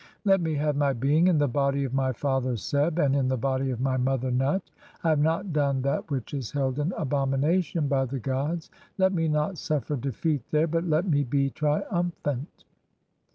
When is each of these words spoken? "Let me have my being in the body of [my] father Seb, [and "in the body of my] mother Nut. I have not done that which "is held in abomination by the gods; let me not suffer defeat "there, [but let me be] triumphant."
"Let 0.25 0.41
me 0.41 0.55
have 0.55 0.75
my 0.75 0.93
being 0.93 1.27
in 1.27 1.37
the 1.37 1.47
body 1.47 1.83
of 1.83 1.93
[my] 1.93 2.11
father 2.11 2.57
Seb, 2.57 2.97
[and 2.97 3.15
"in 3.15 3.27
the 3.27 3.37
body 3.37 3.69
of 3.69 3.79
my] 3.79 3.97
mother 3.97 4.31
Nut. 4.31 4.63
I 5.03 5.09
have 5.09 5.19
not 5.19 5.53
done 5.53 5.83
that 5.83 6.09
which 6.09 6.33
"is 6.33 6.49
held 6.49 6.79
in 6.79 6.91
abomination 6.97 7.87
by 7.87 8.05
the 8.05 8.17
gods; 8.19 8.71
let 8.97 9.13
me 9.13 9.27
not 9.27 9.59
suffer 9.59 9.95
defeat 9.95 10.41
"there, 10.49 10.65
[but 10.65 10.85
let 10.85 11.07
me 11.07 11.23
be] 11.23 11.51
triumphant." 11.51 12.65